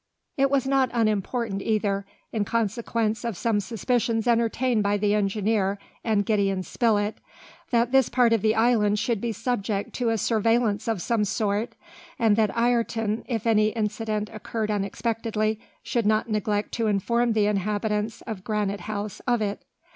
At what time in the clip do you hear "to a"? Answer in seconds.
9.93-10.17